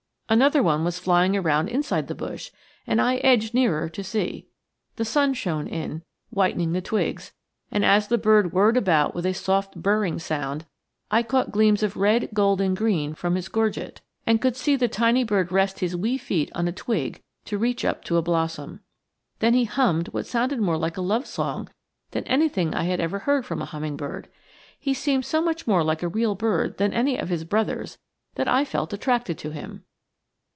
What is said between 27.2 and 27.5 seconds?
his